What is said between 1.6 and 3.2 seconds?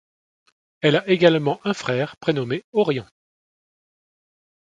un frère prénommé Orian.